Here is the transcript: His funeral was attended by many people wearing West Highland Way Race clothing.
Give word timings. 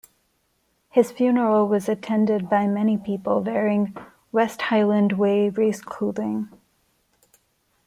His 0.89 1.11
funeral 1.11 1.67
was 1.67 1.87
attended 1.87 2.49
by 2.49 2.65
many 2.65 2.97
people 2.97 3.43
wearing 3.43 3.95
West 4.31 4.59
Highland 4.63 5.11
Way 5.13 5.49
Race 5.49 5.79
clothing. 5.79 6.49